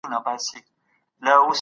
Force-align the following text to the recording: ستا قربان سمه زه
ستا 0.03 0.09
قربان 0.15 0.37
سمه 0.45 0.61
زه 1.23 1.45